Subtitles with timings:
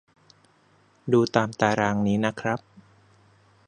[1.11, 2.59] ดูตามตารางนี้ครับ